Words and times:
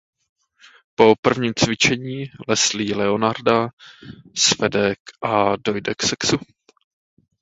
Po 0.95 1.15
prvním 1.21 1.53
cvičení 1.59 2.25
Leslie 2.47 2.95
Leonarda 2.95 3.69
svede 4.35 4.93
a 5.21 5.55
dojde 5.65 5.95
k 5.95 6.03
sexu. 6.03 6.37